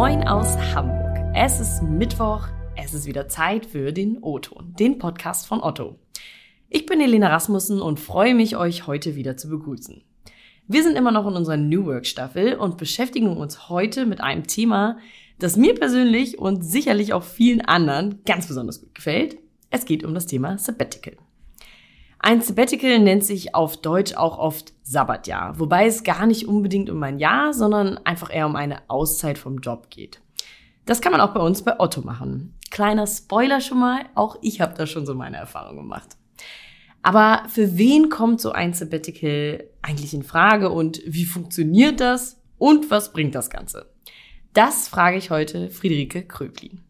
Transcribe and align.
Moin 0.00 0.26
aus 0.26 0.56
Hamburg. 0.74 1.18
Es 1.34 1.60
ist 1.60 1.82
Mittwoch, 1.82 2.48
es 2.74 2.94
ist 2.94 3.04
wieder 3.04 3.28
Zeit 3.28 3.66
für 3.66 3.92
den 3.92 4.16
O-Ton, 4.22 4.74
den 4.78 4.98
Podcast 4.98 5.46
von 5.46 5.62
Otto. 5.62 5.98
Ich 6.70 6.86
bin 6.86 7.02
Elena 7.02 7.28
Rasmussen 7.28 7.82
und 7.82 8.00
freue 8.00 8.34
mich, 8.34 8.56
euch 8.56 8.86
heute 8.86 9.14
wieder 9.14 9.36
zu 9.36 9.50
begrüßen. 9.50 10.02
Wir 10.66 10.82
sind 10.82 10.96
immer 10.96 11.12
noch 11.12 11.26
in 11.26 11.34
unserer 11.34 11.58
New 11.58 11.84
Work 11.84 12.06
Staffel 12.06 12.54
und 12.54 12.78
beschäftigen 12.78 13.36
uns 13.36 13.68
heute 13.68 14.06
mit 14.06 14.22
einem 14.22 14.46
Thema, 14.46 14.96
das 15.38 15.58
mir 15.58 15.74
persönlich 15.74 16.38
und 16.38 16.62
sicherlich 16.62 17.12
auch 17.12 17.22
vielen 17.22 17.60
anderen 17.60 18.20
ganz 18.24 18.48
besonders 18.48 18.80
gut 18.80 18.94
gefällt. 18.94 19.36
Es 19.68 19.84
geht 19.84 20.02
um 20.02 20.14
das 20.14 20.24
Thema 20.24 20.56
Sabbatical. 20.56 21.18
Ein 22.22 22.42
Sabbatical 22.42 22.98
nennt 22.98 23.24
sich 23.24 23.54
auf 23.54 23.78
Deutsch 23.78 24.14
auch 24.14 24.36
oft 24.36 24.74
Sabbatjahr, 24.82 25.58
wobei 25.58 25.86
es 25.86 26.04
gar 26.04 26.26
nicht 26.26 26.46
unbedingt 26.46 26.90
um 26.90 27.02
ein 27.02 27.18
Jahr, 27.18 27.54
sondern 27.54 27.96
einfach 28.04 28.32
eher 28.32 28.44
um 28.44 28.56
eine 28.56 28.82
Auszeit 28.88 29.38
vom 29.38 29.58
Job 29.58 29.88
geht. 29.88 30.20
Das 30.84 31.00
kann 31.00 31.12
man 31.12 31.22
auch 31.22 31.32
bei 31.32 31.40
uns 31.40 31.62
bei 31.62 31.80
Otto 31.80 32.02
machen. 32.02 32.54
Kleiner 32.70 33.06
Spoiler 33.06 33.62
schon 33.62 33.80
mal, 33.80 34.04
auch 34.14 34.36
ich 34.42 34.60
habe 34.60 34.74
da 34.74 34.86
schon 34.86 35.06
so 35.06 35.14
meine 35.14 35.38
Erfahrung 35.38 35.76
gemacht. 35.76 36.18
Aber 37.02 37.48
für 37.48 37.78
wen 37.78 38.10
kommt 38.10 38.42
so 38.42 38.52
ein 38.52 38.74
Sabbatical 38.74 39.64
eigentlich 39.80 40.12
in 40.12 40.22
Frage 40.22 40.68
und 40.68 41.00
wie 41.06 41.24
funktioniert 41.24 42.00
das 42.00 42.38
und 42.58 42.90
was 42.90 43.14
bringt 43.14 43.34
das 43.34 43.48
Ganze? 43.48 43.90
Das 44.52 44.88
frage 44.88 45.16
ich 45.16 45.30
heute 45.30 45.70
Friederike 45.70 46.26
Kröglin. 46.26 46.82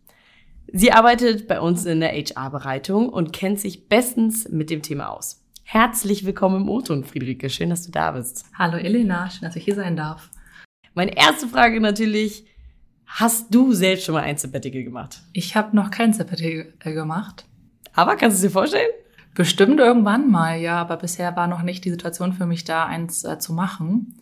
Sie 0.72 0.92
arbeitet 0.92 1.48
bei 1.48 1.60
uns 1.60 1.84
in 1.84 1.98
der 1.98 2.12
HR-Bereitung 2.12 3.08
und 3.08 3.32
kennt 3.32 3.58
sich 3.58 3.88
bestens 3.88 4.48
mit 4.48 4.70
dem 4.70 4.82
Thema 4.82 5.08
aus. 5.08 5.44
Herzlich 5.64 6.24
willkommen 6.24 6.62
im 6.62 6.68
O-Ton, 6.68 7.02
Friederike. 7.02 7.50
Schön, 7.50 7.70
dass 7.70 7.86
du 7.86 7.90
da 7.90 8.12
bist. 8.12 8.44
Hallo 8.56 8.76
Elena, 8.76 9.28
schön, 9.30 9.42
dass 9.42 9.56
ich 9.56 9.64
hier 9.64 9.74
sein 9.74 9.96
darf. 9.96 10.30
Meine 10.94 11.16
erste 11.16 11.48
Frage 11.48 11.80
natürlich, 11.80 12.46
hast 13.04 13.52
du 13.52 13.72
selbst 13.72 14.04
schon 14.04 14.14
mal 14.14 14.22
ein 14.22 14.36
Sabbatical 14.36 14.84
gemacht? 14.84 15.22
Ich 15.32 15.56
habe 15.56 15.74
noch 15.74 15.90
kein 15.90 16.12
Sabbatical 16.12 16.72
äh, 16.84 16.92
gemacht. 16.92 17.46
Aber 17.94 18.14
kannst 18.14 18.36
du 18.36 18.46
es 18.46 18.52
dir 18.52 18.52
vorstellen? 18.52 18.90
Bestimmt 19.34 19.80
irgendwann 19.80 20.30
mal, 20.30 20.60
ja, 20.60 20.80
aber 20.80 20.98
bisher 20.98 21.34
war 21.34 21.48
noch 21.48 21.62
nicht 21.62 21.84
die 21.84 21.90
Situation 21.90 22.32
für 22.32 22.46
mich 22.46 22.62
da, 22.62 22.86
eins 22.86 23.24
äh, 23.24 23.40
zu 23.40 23.52
machen. 23.52 24.14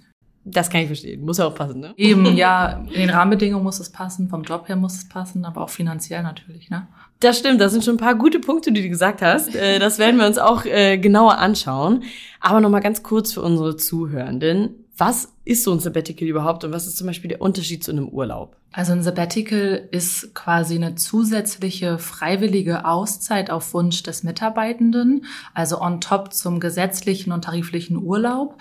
Das 0.50 0.70
kann 0.70 0.80
ich 0.82 0.86
verstehen. 0.86 1.24
Muss 1.24 1.38
ja 1.38 1.46
auch 1.46 1.54
passen, 1.54 1.80
ne? 1.80 1.94
Eben, 1.96 2.24
ja, 2.36 2.84
in 2.90 3.00
den 3.00 3.10
Rahmenbedingungen 3.10 3.64
muss 3.64 3.80
es 3.80 3.90
passen, 3.90 4.28
vom 4.28 4.42
Job 4.42 4.68
her 4.68 4.76
muss 4.76 4.94
es 4.94 5.08
passen, 5.08 5.44
aber 5.44 5.62
auch 5.62 5.70
finanziell 5.70 6.22
natürlich, 6.22 6.70
ne? 6.70 6.86
Das 7.20 7.38
stimmt, 7.38 7.60
das 7.60 7.72
sind 7.72 7.84
schon 7.84 7.94
ein 7.94 7.98
paar 7.98 8.14
gute 8.14 8.38
Punkte, 8.38 8.70
die 8.70 8.82
du 8.82 8.88
gesagt 8.88 9.22
hast. 9.22 9.54
Äh, 9.54 9.78
das 9.80 9.98
werden 9.98 10.20
wir 10.20 10.26
uns 10.26 10.38
auch 10.38 10.64
äh, 10.64 10.98
genauer 10.98 11.38
anschauen. 11.38 12.04
Aber 12.40 12.60
nochmal 12.60 12.80
ganz 12.80 13.02
kurz 13.02 13.32
für 13.32 13.42
unsere 13.42 13.76
Zuhörenden. 13.76 14.87
Was 14.98 15.32
ist 15.44 15.62
so 15.62 15.72
ein 15.72 15.78
Sabbatical 15.78 16.26
überhaupt 16.26 16.64
und 16.64 16.72
was 16.72 16.88
ist 16.88 16.96
zum 16.96 17.06
Beispiel 17.06 17.28
der 17.28 17.40
Unterschied 17.40 17.84
zu 17.84 17.92
einem 17.92 18.08
Urlaub? 18.08 18.56
Also 18.72 18.92
ein 18.92 19.04
Sabbatical 19.04 19.88
ist 19.92 20.34
quasi 20.34 20.74
eine 20.74 20.96
zusätzliche 20.96 21.98
freiwillige 21.98 22.84
Auszeit 22.84 23.48
auf 23.48 23.72
Wunsch 23.74 24.02
des 24.02 24.24
Mitarbeitenden, 24.24 25.24
also 25.54 25.80
on 25.80 26.00
top 26.00 26.34
zum 26.34 26.58
gesetzlichen 26.58 27.30
und 27.30 27.44
tariflichen 27.44 27.96
Urlaub. 27.96 28.58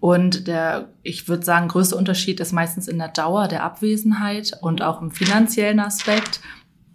Und 0.00 0.48
der, 0.48 0.88
ich 1.02 1.28
würde 1.28 1.44
sagen, 1.44 1.68
größte 1.68 1.96
Unterschied 1.96 2.40
ist 2.40 2.52
meistens 2.52 2.88
in 2.88 2.98
der 2.98 3.08
Dauer 3.08 3.46
der 3.46 3.62
Abwesenheit 3.62 4.58
und 4.62 4.80
auch 4.80 5.02
im 5.02 5.10
finanziellen 5.10 5.80
Aspekt 5.80 6.40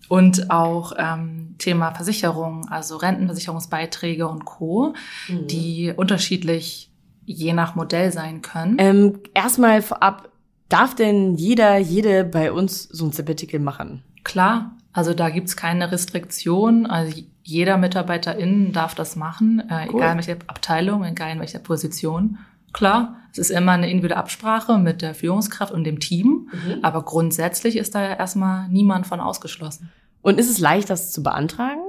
und 0.07 0.49
auch 0.49 0.93
ähm, 0.97 1.53
Thema 1.59 1.93
Versicherung, 1.93 2.67
also 2.69 2.97
Rentenversicherungsbeiträge 2.97 4.27
und 4.27 4.45
Co., 4.45 4.95
mhm. 5.27 5.47
die 5.47 5.93
unterschiedlich 5.95 6.88
je 7.33 7.53
nach 7.53 7.75
Modell 7.75 8.11
sein 8.11 8.41
können. 8.41 8.77
Ähm, 8.79 9.19
erstmal 9.33 9.81
vorab, 9.81 10.29
darf 10.67 10.95
denn 10.95 11.35
jeder, 11.35 11.77
jede 11.77 12.23
bei 12.23 12.51
uns 12.51 12.83
so 12.83 13.05
ein 13.05 13.11
Sabbatical 13.11 13.59
machen? 13.59 14.03
Klar, 14.23 14.71
also 14.93 15.13
da 15.13 15.29
gibt's 15.29 15.55
keine 15.55 15.91
Restriktion. 15.91 16.85
Also 16.85 17.21
jeder 17.43 17.77
Mitarbeiterin 17.77 18.71
darf 18.71 18.95
das 18.95 19.15
machen, 19.15 19.63
äh, 19.69 19.87
cool. 19.87 19.99
egal 19.99 20.11
in 20.11 20.17
welcher 20.17 20.41
Abteilung, 20.47 21.03
egal 21.03 21.31
in 21.31 21.39
welcher 21.39 21.59
Position. 21.59 22.37
Klar, 22.73 23.15
es 23.31 23.39
ist 23.39 23.49
immer 23.49 23.71
eine 23.73 23.89
individuelle 23.89 24.19
Absprache 24.19 24.77
mit 24.77 25.01
der 25.01 25.15
Führungskraft 25.15 25.73
und 25.73 25.83
dem 25.83 25.99
Team, 25.99 26.49
mhm. 26.51 26.79
aber 26.83 27.03
grundsätzlich 27.03 27.77
ist 27.77 27.95
da 27.95 28.01
ja 28.03 28.13
erstmal 28.15 28.67
niemand 28.69 29.07
von 29.07 29.19
ausgeschlossen. 29.19 29.91
Und 30.21 30.39
ist 30.39 30.49
es 30.49 30.59
leicht, 30.59 30.89
das 30.89 31.11
zu 31.11 31.23
beantragen? 31.23 31.81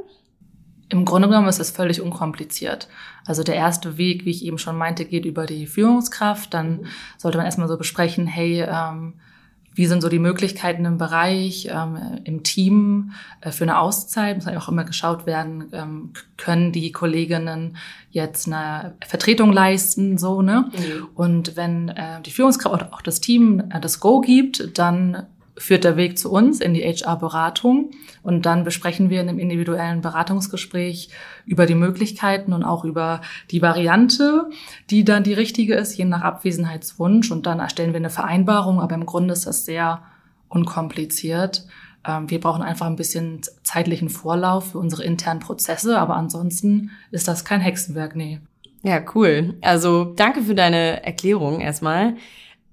Im 0.91 1.05
Grunde 1.05 1.28
genommen 1.28 1.49
ist 1.49 1.61
es 1.61 1.71
völlig 1.71 2.01
unkompliziert. 2.01 2.89
Also 3.25 3.43
der 3.43 3.55
erste 3.55 3.97
Weg, 3.97 4.25
wie 4.25 4.31
ich 4.31 4.45
eben 4.45 4.59
schon 4.59 4.77
meinte, 4.77 5.05
geht 5.05 5.25
über 5.25 5.47
die 5.47 5.67
Führungskraft. 5.67 6.53
Dann 6.53 6.87
sollte 7.17 7.39
man 7.39 7.47
erstmal 7.47 7.69
so 7.69 7.78
besprechen, 7.78 8.27
hey, 8.27 8.67
ähm, 8.69 9.15
wie 9.73 9.87
sind 9.87 10.01
so 10.01 10.09
die 10.09 10.19
Möglichkeiten 10.19 10.84
im 10.84 10.99
Bereich, 10.99 11.69
ähm, 11.71 12.21
im 12.25 12.43
Team 12.43 13.12
äh, 13.41 13.53
für 13.53 13.65
eine 13.65 13.78
Auszeit? 13.78 14.37
Muss 14.37 14.49
auch 14.49 14.69
immer 14.69 14.84
geschaut 14.84 15.27
werden, 15.27 15.69
ähm, 15.73 16.12
können 16.37 16.73
die 16.73 16.91
Kolleginnen 16.91 17.77
jetzt 18.11 18.49
eine 18.49 18.95
Vertretung 19.07 19.53
leisten, 19.53 20.19
so, 20.19 20.43
ne? 20.43 20.71
Mhm. 20.72 21.09
Und 21.15 21.57
wenn 21.57 21.89
äh, 21.91 22.21
die 22.21 22.33
Führungskraft 22.33 22.75
oder 22.75 22.93
auch 22.93 23.03
das 23.03 23.21
Team 23.21 23.62
äh, 23.71 23.81
das 23.81 24.01
Go 24.01 24.21
gibt, 24.21 24.77
dann 24.77 25.27
führt 25.56 25.84
der 25.84 25.97
Weg 25.97 26.19
zu 26.19 26.31
uns 26.31 26.61
in 26.61 26.75
die 26.75 26.83
HR-Beratung 26.83 27.91
und 28.22 28.47
dann 28.47 28.65
besprechen 28.65 29.11
wir 29.11 29.21
in 29.21 29.28
einem 29.28 29.38
individuellen 29.38 30.00
Beratungsgespräch 30.00 31.11
über 31.47 31.66
die 31.66 31.75
Möglichkeiten 31.75 32.53
und 32.53 32.65
auch 32.65 32.84
über 32.84 33.21
die 33.50 33.62
Variante, 33.62 34.49
die 34.91 35.05
dann 35.05 35.22
die 35.22 35.34
richtige 35.34 35.75
ist, 35.75 35.97
je 35.97 36.05
nach 36.05 36.22
Abwesenheitswunsch 36.22 37.31
und 37.31 37.47
dann 37.47 37.60
erstellen 37.60 37.93
wir 37.93 37.99
eine 37.99 38.10
Vereinbarung, 38.10 38.81
aber 38.81 38.94
im 38.94 39.06
Grunde 39.06 39.33
ist 39.33 39.47
das 39.47 39.65
sehr 39.65 40.03
unkompliziert. 40.49 41.66
Ähm, 42.06 42.31
wir 42.31 42.41
brauchen 42.41 42.62
einfach 42.62 42.87
ein 42.87 42.97
bisschen 42.97 43.41
zeitlichen 43.62 44.09
Vorlauf 44.09 44.72
für 44.72 44.78
unsere 44.78 45.05
internen 45.05 45.41
Prozesse, 45.41 45.99
aber 45.99 46.16
ansonsten 46.16 46.91
ist 47.10 47.28
das 47.28 47.44
kein 47.44 47.60
Hexenwerk, 47.60 48.16
nee. 48.16 48.41
Ja, 48.83 49.03
cool. 49.15 49.55
Also 49.60 50.05
danke 50.05 50.43
für 50.43 50.55
deine 50.55 51.05
Erklärung 51.05 51.60
erstmal. 51.60 52.16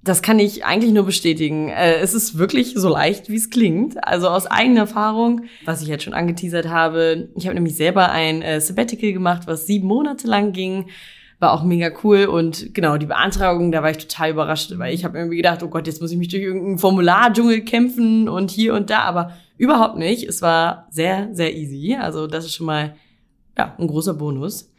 Das 0.08 0.22
kann 0.22 0.40
ich 0.40 0.64
eigentlich 0.64 0.94
nur 0.94 1.06
bestätigen. 1.06 1.68
Äh, 1.68 1.96
es 1.98 2.14
ist 2.14 2.38
wirklich 2.38 2.74
so 2.76 2.88
leicht, 2.88 3.30
wie 3.30 3.36
es 3.36 3.50
klingt. 3.50 4.02
Also 4.08 4.30
aus 4.30 4.48
eigener 4.48 4.82
Erfahrung, 4.82 5.42
was 5.66 5.82
ich 5.82 5.90
jetzt 5.90 6.04
schon 6.04 6.14
angeteasert 6.14 6.70
habe. 6.70 7.28
Ich 7.36 7.46
habe 7.46 7.56
nämlich 7.56 7.76
selber 7.76 8.10
ein 8.10 8.42
äh, 8.42 8.62
Sabbatical 8.62 9.12
gemacht, 9.12 9.44
was 9.48 9.68
sieben 9.68 9.88
Monate 9.88 10.26
lang 10.26 10.54
ging. 10.54 10.86
War 11.40 11.52
auch 11.52 11.64
mega 11.64 11.92
cool. 12.04 12.26
Und 12.26 12.74
genau, 12.74 12.96
die 12.96 13.06
Beantragung, 13.06 13.72
da 13.74 13.84
war 13.84 13.92
ich 13.92 13.98
total 13.98 14.32
überrascht, 14.32 14.72
weil 14.78 14.94
ich 14.94 15.04
habe 15.04 15.18
irgendwie 15.18 15.38
gedacht, 15.38 15.62
oh 15.62 15.68
Gott, 15.68 15.88
jetzt 15.88 16.02
muss 16.02 16.12
ich 16.12 16.18
mich 16.18 16.30
durch 16.30 16.42
irgendeinen 16.42 16.78
Formulardschungel 16.78 17.62
kämpfen 17.62 18.30
und 18.30 18.50
hier 18.50 18.76
und 18.76 18.90
da. 18.90 19.00
Aber 19.00 19.34
überhaupt 19.58 19.98
nicht. 19.98 20.24
Es 20.24 20.42
war 20.42 20.88
sehr, 20.90 21.28
sehr 21.34 21.54
easy. 21.54 21.98
Also 22.00 22.28
das 22.28 22.46
ist 22.46 22.56
schon 22.56 22.66
mal 22.66 22.96
ja, 23.58 23.76
ein 23.78 23.88
großer 23.88 24.14
Bonus. 24.14 24.72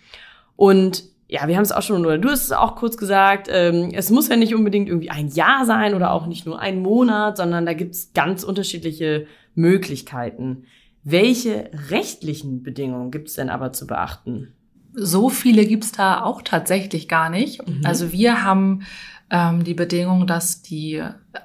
Und 0.57 1.05
ja, 1.29 1.47
wir 1.47 1.57
haben 1.57 1.63
es 1.63 1.73
auch 1.73 1.83
schon, 1.83 2.07
oder 2.07 2.17
du 2.17 2.31
hast 2.31 2.45
es 2.45 2.53
auch 2.53 2.75
kurz 2.75 2.97
gesagt, 2.97 3.49
ähm, 3.51 3.91
es 3.93 4.11
muss 4.11 4.29
ja 4.29 4.37
nicht 4.37 4.55
unbedingt 4.55 4.89
irgendwie 4.89 5.11
ein 5.11 5.29
Jahr 5.29 5.67
sein 5.67 5.95
oder 5.95 6.13
auch 6.13 6.27
nicht 6.27 6.47
nur 6.47 6.59
ein 6.59 6.81
Monat, 6.81 7.37
sondern 7.37 7.67
da 7.67 7.75
gibt's 7.75 8.13
ganz 8.15 8.45
unterschiedliche 8.45 9.27
Möglichkeiten. 9.55 10.65
Welche 11.05 11.71
rechtlichen 11.91 12.63
Bedingungen 12.63 13.11
gibt's 13.11 13.35
denn 13.35 13.51
aber 13.51 13.73
zu 13.75 13.87
beachten? 13.87 14.55
So 14.95 15.29
viele 15.29 15.67
gibt's 15.67 15.93
da 15.93 16.23
auch 16.23 16.41
tatsächlich 16.41 17.09
gar 17.09 17.29
nicht. 17.29 17.67
Mhm. 17.67 17.83
Also 17.85 18.11
wir 18.11 18.43
haben 18.43 18.87
ähm, 19.31 19.65
die 19.65 19.75
Bedingung, 19.75 20.27
dass 20.27 20.63
die 20.63 21.03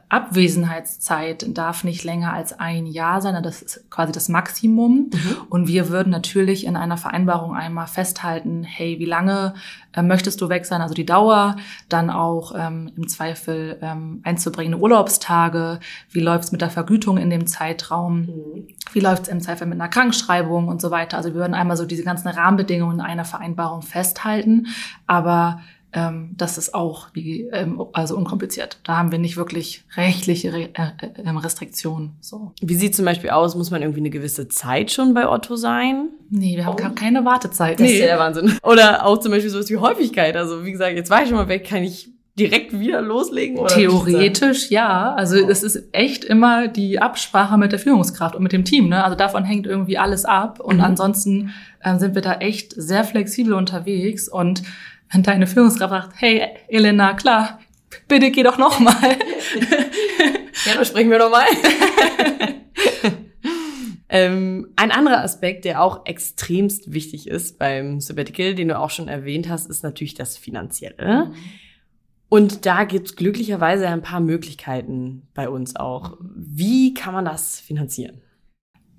Abwesenheitszeit 0.08 1.46
darf 1.58 1.84
nicht 1.84 2.04
länger 2.04 2.34
als 2.34 2.58
ein 2.58 2.86
Jahr 2.86 3.22
sein. 3.22 3.42
Das 3.44 3.62
ist 3.62 3.90
quasi 3.90 4.12
das 4.12 4.30
Maximum. 4.30 5.10
Mhm. 5.12 5.38
Und 5.50 5.68
wir 5.68 5.90
würden 5.90 6.10
natürlich 6.10 6.66
in 6.66 6.76
einer 6.76 6.98
Vereinbarung 6.98 7.56
einmal 7.56 7.88
festhalten, 7.88 8.64
hey, 8.64 9.00
wie 9.00 9.06
lange 9.06 9.56
äh, 9.94 10.02
möchtest 10.02 10.40
du 10.40 10.50
weg 10.50 10.66
sein? 10.66 10.82
Also 10.82 10.94
die 10.94 11.06
Dauer, 11.06 11.58
dann 11.90 12.10
auch 12.10 12.54
ähm, 12.56 12.92
im 12.96 13.08
Zweifel 13.08 13.78
ähm, 13.82 14.22
einzubringende 14.24 14.78
Urlaubstage. 14.78 15.80
Wie 16.10 16.22
läuft's 16.22 16.52
mit 16.52 16.62
der 16.62 16.70
Vergütung 16.70 17.18
in 17.18 17.30
dem 17.30 17.48
Zeitraum? 17.48 18.22
Mhm. 18.22 18.68
Wie 18.94 19.02
läuft's 19.02 19.28
im 19.28 19.42
Zweifel 19.42 19.68
mit 19.68 19.80
einer 19.80 19.90
Krankschreibung 19.90 20.70
und 20.70 20.80
so 20.80 20.92
weiter? 20.92 21.18
Also 21.18 21.30
wir 21.30 21.42
würden 21.42 21.56
einmal 21.56 21.76
so 21.76 21.86
diese 21.86 22.04
ganzen 22.04 22.30
Rahmenbedingungen 22.30 23.00
in 23.00 23.06
einer 23.06 23.26
Vereinbarung 23.26 23.82
festhalten. 23.82 24.68
Aber 25.08 25.60
ähm, 25.94 26.32
das 26.38 26.58
ist 26.58 26.74
auch 26.74 27.10
wie, 27.14 27.44
ähm, 27.52 27.82
also 27.94 28.18
unkompliziert. 28.18 28.80
Da 28.84 28.98
haben 28.98 29.12
wir 29.12 29.20
nicht 29.20 29.38
wirklich 29.38 29.84
rechtliche 29.96 30.52
Re 30.52 30.70
äh, 30.74 31.22
äh, 31.24 31.30
Restriktionen. 31.30 32.12
So. 32.20 32.52
Wie 32.62 32.76
sieht 32.76 32.96
zum 32.96 33.06
Beispiel 33.06 33.30
aus? 33.30 33.56
Muss 33.56 33.70
man 33.70 33.82
irgendwie 33.82 34.00
eine 34.00 34.10
gewisse 34.10 34.48
Zeit 34.48 34.92
schon 34.92 35.14
bei 35.14 35.28
Otto 35.28 35.56
sein? 35.56 36.10
Nee, 36.30 36.58
wir 36.58 36.66
haben 36.66 36.76
oh. 36.80 36.96
keine 36.96 37.24
Wartezeit. 37.26 37.80
Das 37.80 37.88
nee. 37.88 37.94
ist 37.94 38.00
ja 38.00 38.08
der 38.08 38.20
Wahnsinn. 38.20 38.58
Oder 38.64 39.06
auch 39.06 39.20
zum 39.20 39.32
Beispiel 39.32 39.52
sowas 39.52 39.70
wie 39.70 39.78
Häufigkeit. 39.78 40.36
Also 40.36 40.66
wie 40.66 40.72
gesagt, 40.72 40.96
jetzt 40.96 41.10
war 41.10 41.22
ich 41.22 41.30
schon 41.30 41.38
mal 41.38 41.48
weg, 41.48 41.68
kann 41.68 41.84
ich 41.84 42.10
direkt 42.38 42.80
wieder 42.80 43.02
loslegen? 43.02 43.60
Oder 43.60 43.76
Theoretisch 43.76 44.72
ja. 44.72 45.14
Also 45.14 45.38
es 45.38 45.62
ist 45.62 45.84
echt 45.92 46.24
immer 46.24 46.68
die 46.68 47.00
Absprache 47.00 47.58
mit 47.58 47.72
der 47.72 47.80
Führungskraft 47.80 48.36
und 48.36 48.42
mit 48.42 48.52
dem 48.52 48.66
Team. 48.66 48.90
Ne? 48.90 49.04
Also 49.04 49.16
davon 49.16 49.44
hängt 49.44 49.68
irgendwie 49.68 49.98
alles 49.98 50.26
ab. 50.26 50.60
Und 50.60 50.78
mhm. 50.78 50.84
ansonsten 50.84 51.54
äh, 51.82 51.98
sind 52.00 52.16
wir 52.16 52.24
da 52.24 52.34
echt 52.34 52.74
sehr 52.76 53.04
flexibel 53.04 53.54
unterwegs 53.54 54.28
und 54.28 54.64
wenn 55.14 55.24
deine 55.24 55.48
Führungskraft 55.48 55.92
sagt, 55.92 56.14
hey 56.18 56.48
Elena, 56.68 57.14
klar, 57.14 57.60
bitte 58.08 58.32
geh 58.32 58.44
doch 58.44 58.58
noch 58.58 58.80
mal, 58.80 58.94
Ja, 60.66 60.76
da 60.76 60.86
sprechen 60.86 61.10
wir 61.10 61.20
nochmal. 61.20 61.46
ähm, 64.10 64.70
ein 64.76 64.92
anderer 64.92 65.22
Aspekt, 65.22 65.66
der 65.66 65.82
auch 65.82 66.06
extremst 66.06 66.94
wichtig 66.94 67.28
ist 67.28 67.60
beim 67.60 68.00
Sabbatical, 68.00 68.56
den 68.56 68.70
du 68.70 68.80
auch 68.80 68.90
schon 68.90 69.08
erwähnt 69.08 69.50
hast, 69.50 69.70
ist 69.70 69.84
natürlich 69.84 70.14
das 70.14 70.38
Finanzielle. 70.38 71.26
Mhm. 71.26 71.34
Und 72.30 72.66
da 72.66 72.84
gibt 72.86 73.08
es 73.08 73.16
glücklicherweise 73.16 73.88
ein 73.88 74.02
paar 74.02 74.20
Möglichkeiten 74.20 75.28
bei 75.34 75.50
uns 75.50 75.76
auch. 75.76 76.18
Wie 76.20 76.94
kann 76.94 77.14
man 77.14 77.26
das 77.26 77.60
finanzieren? 77.60 78.22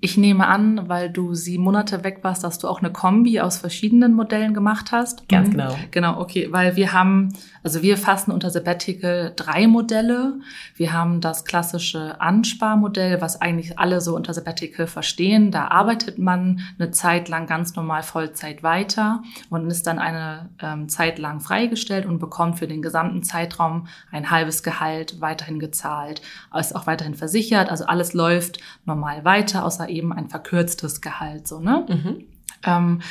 Ich 0.05 0.17
nehme 0.17 0.45
an, 0.45 0.87
weil 0.87 1.09
du 1.09 1.33
sieben 1.33 1.63
Monate 1.63 2.03
weg 2.03 2.19
warst, 2.21 2.43
dass 2.43 2.59
du 2.59 2.67
auch 2.67 2.77
eine 2.79 2.91
Kombi 2.91 3.39
aus 3.39 3.57
verschiedenen 3.57 4.13
Modellen 4.13 4.53
gemacht 4.53 4.91
hast. 4.91 5.27
Ganz 5.29 5.49
genau. 5.49 5.75
Genau, 5.89 6.19
okay, 6.19 6.47
weil 6.51 6.75
wir 6.75 6.93
haben, 6.93 7.33
also 7.63 7.81
wir 7.81 7.97
fassen 7.97 8.29
unter 8.29 8.51
Sabbatical 8.51 9.33
drei 9.35 9.65
Modelle. 9.65 10.35
Wir 10.75 10.93
haben 10.93 11.21
das 11.21 11.43
klassische 11.43 12.21
Ansparmodell, 12.21 13.19
was 13.19 13.41
eigentlich 13.41 13.79
alle 13.79 13.99
so 13.99 14.15
unter 14.15 14.35
Sabbatical 14.35 14.85
verstehen. 14.85 15.49
Da 15.49 15.69
arbeitet 15.69 16.19
man 16.19 16.59
eine 16.77 16.91
Zeit 16.91 17.27
lang 17.27 17.47
ganz 17.47 17.75
normal 17.75 18.03
Vollzeit 18.03 18.61
weiter 18.61 19.23
und 19.49 19.67
ist 19.71 19.87
dann 19.87 19.97
eine 19.97 20.49
ähm, 20.61 20.87
Zeit 20.87 21.17
lang 21.17 21.39
freigestellt 21.39 22.05
und 22.05 22.19
bekommt 22.19 22.59
für 22.59 22.67
den 22.67 22.83
gesamten 22.83 23.23
Zeitraum 23.23 23.87
ein 24.11 24.29
halbes 24.29 24.61
Gehalt 24.61 25.19
weiterhin 25.19 25.57
gezahlt, 25.57 26.21
ist 26.55 26.75
auch 26.75 26.85
weiterhin 26.85 27.15
versichert. 27.15 27.71
Also 27.71 27.87
alles 27.87 28.13
läuft 28.13 28.59
normal 28.85 29.25
weiter, 29.25 29.65
außer 29.65 29.94
eben 29.95 30.13
ein 30.13 30.27
verkürztes 30.29 31.01
Gehalt, 31.01 31.47
so, 31.47 31.59
ne? 31.59 31.85
Mhm. 31.89 32.25
Ähm, 32.65 33.01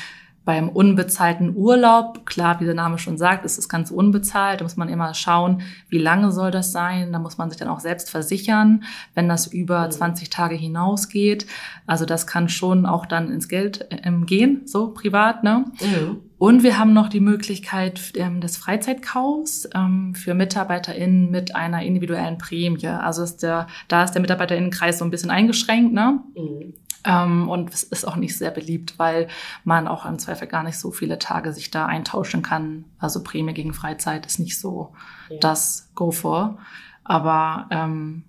beim 0.45 0.69
unbezahlten 0.69 1.57
Urlaub, 1.57 2.27
klar, 2.27 2.61
wie 2.61 2.67
der 2.67 2.75
Name 2.75 2.99
schon 2.99 3.17
sagt, 3.17 3.45
ist 3.45 3.57
das 3.57 3.69
Ganze 3.69 3.95
unbezahlt. 3.95 4.61
Da 4.61 4.65
muss 4.65 4.77
man 4.77 4.91
immer 4.91 5.15
schauen, 5.15 5.63
wie 5.89 5.99
lange 5.99 6.33
soll 6.33 6.51
das 6.51 6.71
sein. 6.71 7.13
Da 7.13 7.19
muss 7.19 7.39
man 7.39 7.51
sich 7.51 7.59
dann 7.59 7.69
auch 7.69 7.81
selbst 7.81 8.11
versichern, 8.11 8.85
wenn 9.15 9.29
das 9.29 9.47
über 9.47 9.89
20 9.89 10.29
mhm. 10.29 10.31
Tage 10.31 10.55
hinausgeht. 10.55 11.47
Also 11.87 12.05
das 12.05 12.27
kann 12.27 12.49
schon 12.49 12.85
auch 12.85 13.07
dann 13.07 13.31
ins 13.31 13.49
Geld 13.49 13.87
äh, 13.91 14.11
gehen, 14.27 14.63
so 14.67 14.89
privat. 14.89 15.45
Ne? 15.45 15.65
Mhm. 15.81 16.21
Und 16.37 16.63
wir 16.63 16.79
haben 16.79 16.93
noch 16.93 17.09
die 17.09 17.21
Möglichkeit 17.21 18.13
ähm, 18.17 18.43
des 18.43 18.59
Freizeitkaufs 18.59 19.69
ähm, 19.75 20.15
für 20.15 20.35
MitarbeiterInnen 20.35 21.31
mit 21.31 21.57
einer 21.57 21.83
individuellen 21.83 22.37
Prämie. 22.37 22.87
Also 22.87 23.23
ist 23.23 23.43
der, 23.43 23.67
da 23.89 24.05
ist 24.05 24.13
der 24.13 24.21
MitarbeiterInnenkreis 24.21 24.99
so 24.99 25.07
ein 25.07 25.11
bisschen 25.11 25.31
eingeschränkt. 25.31 25.95
Ne? 25.95 26.21
Mhm. 26.37 26.75
Ähm, 27.05 27.49
und 27.49 27.73
es 27.73 27.83
ist 27.83 28.07
auch 28.07 28.17
nicht 28.17 28.37
sehr 28.37 28.51
beliebt, 28.51 28.99
weil 28.99 29.29
man 29.63 29.87
auch 29.89 30.07
im 30.07 30.19
Zweifel 30.19 30.49
gar 30.49 30.63
nicht 30.63 30.79
so 30.79 30.91
viele 30.91 31.19
Tage 31.19 31.53
sich 31.53 31.71
da 31.71 31.87
eintauschen 31.87 32.43
kann. 32.43 32.85
Also 32.99 33.23
Prämie 33.23 33.55
gegen 33.55 33.75
Freizeit 33.75 34.27
ist 34.27 34.39
nicht 34.39 34.59
so 34.59 34.95
ja. 35.29 35.39
das 35.39 35.91
Go 35.95 36.11
for. 36.11 36.59
Aber 37.05 37.69
ähm, 37.71 38.25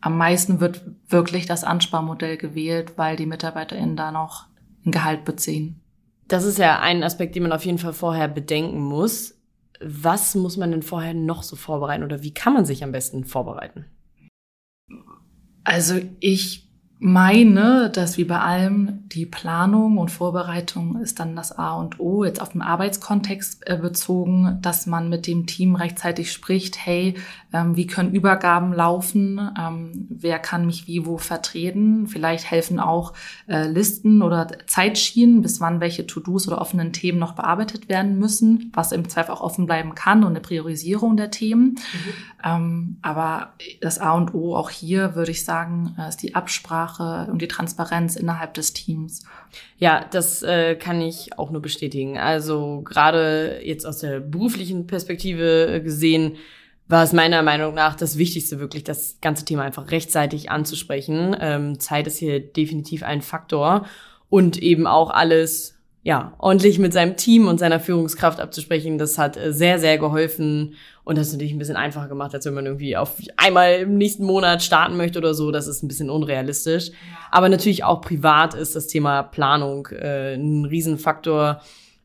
am 0.00 0.16
meisten 0.16 0.60
wird 0.60 0.84
wirklich 1.08 1.46
das 1.46 1.64
Ansparmodell 1.64 2.36
gewählt, 2.36 2.96
weil 2.96 3.16
die 3.16 3.26
MitarbeiterInnen 3.26 3.96
da 3.96 4.12
noch 4.12 4.46
ein 4.86 4.92
Gehalt 4.92 5.24
beziehen. 5.24 5.80
Das 6.28 6.44
ist 6.44 6.58
ja 6.58 6.80
ein 6.80 7.02
Aspekt, 7.02 7.34
den 7.34 7.42
man 7.42 7.52
auf 7.52 7.64
jeden 7.64 7.78
Fall 7.78 7.92
vorher 7.92 8.28
bedenken 8.28 8.80
muss. 8.80 9.34
Was 9.80 10.34
muss 10.34 10.56
man 10.56 10.70
denn 10.70 10.82
vorher 10.82 11.14
noch 11.14 11.42
so 11.42 11.56
vorbereiten 11.56 12.04
oder 12.04 12.22
wie 12.22 12.32
kann 12.32 12.54
man 12.54 12.64
sich 12.64 12.84
am 12.84 12.92
besten 12.92 13.24
vorbereiten? 13.24 13.86
Also 15.64 16.00
ich 16.20 16.63
meine, 17.04 17.90
dass 17.90 18.16
wie 18.16 18.24
bei 18.24 18.40
allem 18.40 19.06
die 19.10 19.26
Planung 19.26 19.98
und 19.98 20.10
Vorbereitung 20.10 21.02
ist 21.02 21.20
dann 21.20 21.36
das 21.36 21.52
A 21.52 21.74
und 21.74 22.00
O, 22.00 22.24
jetzt 22.24 22.40
auf 22.40 22.52
den 22.52 22.62
Arbeitskontext 22.62 23.68
äh, 23.68 23.76
bezogen, 23.76 24.58
dass 24.62 24.86
man 24.86 25.10
mit 25.10 25.26
dem 25.26 25.46
Team 25.46 25.76
rechtzeitig 25.76 26.32
spricht, 26.32 26.78
hey, 26.78 27.16
ähm, 27.52 27.76
wie 27.76 27.86
können 27.86 28.14
Übergaben 28.14 28.72
laufen, 28.72 29.38
ähm, 29.60 30.06
wer 30.08 30.38
kann 30.38 30.64
mich 30.64 30.86
wie 30.86 31.04
wo 31.04 31.18
vertreten, 31.18 32.06
vielleicht 32.06 32.50
helfen 32.50 32.80
auch 32.80 33.12
äh, 33.48 33.66
Listen 33.66 34.22
oder 34.22 34.48
Zeitschienen, 34.66 35.42
bis 35.42 35.60
wann 35.60 35.80
welche 35.80 36.06
To-Dos 36.06 36.48
oder 36.48 36.58
offenen 36.58 36.94
Themen 36.94 37.18
noch 37.18 37.34
bearbeitet 37.34 37.90
werden 37.90 38.18
müssen, 38.18 38.72
was 38.72 38.92
im 38.92 39.10
Zweifel 39.10 39.32
auch 39.32 39.42
offen 39.42 39.66
bleiben 39.66 39.94
kann 39.94 40.24
und 40.24 40.30
eine 40.30 40.40
Priorisierung 40.40 41.18
der 41.18 41.30
Themen. 41.30 41.64
Mhm. 41.64 41.78
Ähm, 42.42 42.96
aber 43.02 43.52
das 43.82 43.98
A 43.98 44.12
und 44.12 44.32
O 44.32 44.56
auch 44.56 44.70
hier 44.70 45.14
würde 45.14 45.32
ich 45.32 45.44
sagen, 45.44 45.94
äh, 45.98 46.08
ist 46.08 46.22
die 46.22 46.34
Absprache 46.34 46.93
Absprache 46.94 47.30
und 47.30 47.40
die 47.42 47.48
Transparenz 47.48 48.16
innerhalb 48.16 48.54
des 48.54 48.72
Teams. 48.72 49.24
Ja, 49.78 50.04
das 50.10 50.42
äh, 50.42 50.76
kann 50.76 51.00
ich 51.00 51.38
auch 51.38 51.50
nur 51.50 51.62
bestätigen. 51.62 52.18
Also 52.18 52.82
gerade 52.82 53.60
jetzt 53.62 53.86
aus 53.86 53.98
der 53.98 54.20
beruflichen 54.20 54.86
Perspektive 54.86 55.74
äh, 55.74 55.80
gesehen, 55.80 56.36
war 56.86 57.02
es 57.02 57.14
meiner 57.14 57.42
Meinung 57.42 57.74
nach 57.74 57.94
das 57.94 58.18
Wichtigste, 58.18 58.60
wirklich 58.60 58.84
das 58.84 59.18
ganze 59.22 59.46
Thema 59.46 59.62
einfach 59.62 59.90
rechtzeitig 59.90 60.50
anzusprechen. 60.50 61.34
Ähm, 61.40 61.80
Zeit 61.80 62.06
ist 62.06 62.18
hier 62.18 62.40
definitiv 62.40 63.02
ein 63.02 63.22
Faktor 63.22 63.86
und 64.28 64.62
eben 64.62 64.86
auch 64.86 65.10
alles 65.10 65.78
ja, 66.04 66.34
ordentlich 66.38 66.78
mit 66.78 66.92
seinem 66.92 67.16
Team 67.16 67.48
und 67.48 67.58
seiner 67.58 67.80
Führungskraft 67.80 68.38
abzusprechen, 68.38 68.98
das 68.98 69.16
hat 69.16 69.38
äh, 69.38 69.54
sehr, 69.54 69.78
sehr 69.78 69.96
geholfen 69.96 70.74
und 71.02 71.16
das 71.16 71.28
ist 71.28 71.32
natürlich 71.32 71.54
ein 71.54 71.58
bisschen 71.58 71.76
einfacher 71.76 72.08
gemacht, 72.08 72.34
als 72.34 72.44
wenn 72.44 72.52
man 72.52 72.66
irgendwie 72.66 72.94
auf 72.96 73.14
einmal 73.38 73.80
im 73.80 73.96
nächsten 73.96 74.24
Monat 74.24 74.62
starten 74.62 74.98
möchte 74.98 75.18
oder 75.18 75.32
so. 75.32 75.50
Das 75.50 75.66
ist 75.66 75.82
ein 75.82 75.88
bisschen 75.88 76.10
unrealistisch. 76.10 76.90
Aber 77.30 77.48
natürlich 77.48 77.84
auch 77.84 78.02
privat 78.02 78.52
ist 78.54 78.76
das 78.76 78.86
Thema 78.86 79.22
Planung 79.22 79.88
äh, 79.88 80.34
ein 80.34 80.66
Riesenfaktor, 80.66 81.62